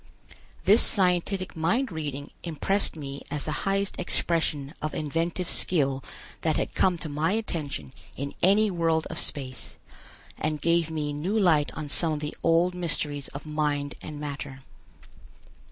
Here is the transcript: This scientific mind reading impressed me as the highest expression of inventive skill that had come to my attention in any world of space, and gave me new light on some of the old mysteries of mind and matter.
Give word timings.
This 0.65 0.81
scientific 0.81 1.55
mind 1.55 1.91
reading 1.91 2.31
impressed 2.41 2.95
me 2.95 3.21
as 3.29 3.45
the 3.45 3.51
highest 3.69 3.99
expression 3.99 4.73
of 4.81 4.95
inventive 4.95 5.47
skill 5.47 6.03
that 6.41 6.57
had 6.57 6.73
come 6.73 6.97
to 6.97 7.07
my 7.07 7.33
attention 7.33 7.93
in 8.17 8.33
any 8.41 8.71
world 8.71 9.05
of 9.11 9.19
space, 9.19 9.77
and 10.39 10.59
gave 10.59 10.89
me 10.89 11.13
new 11.13 11.37
light 11.37 11.71
on 11.75 11.87
some 11.87 12.13
of 12.13 12.19
the 12.19 12.35
old 12.41 12.73
mysteries 12.73 13.27
of 13.27 13.45
mind 13.45 13.93
and 14.01 14.19
matter. 14.19 14.61